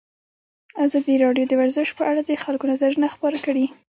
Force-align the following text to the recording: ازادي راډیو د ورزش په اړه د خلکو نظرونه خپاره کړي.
ازادي 0.85 1.15
راډیو 1.23 1.45
د 1.49 1.53
ورزش 1.61 1.89
په 1.97 2.03
اړه 2.09 2.21
د 2.23 2.31
خلکو 2.43 2.65
نظرونه 2.71 3.07
خپاره 3.15 3.37
کړي. 3.45 3.65